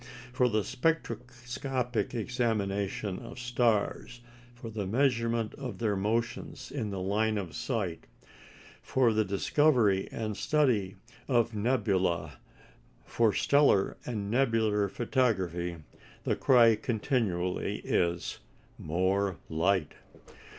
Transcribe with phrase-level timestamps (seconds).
[0.33, 4.21] For the spectroscopic examination of stars,
[4.55, 8.07] for the measurement of their motions in the line of sight,
[8.81, 10.95] for the discovery and study
[11.27, 12.31] of nebulæ,
[13.05, 15.75] for stellar and nebular photography,
[16.23, 18.39] the cry continually is
[18.79, 19.93] "more light."